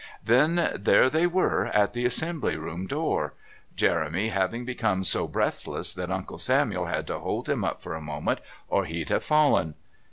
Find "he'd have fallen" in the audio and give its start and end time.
8.85-9.75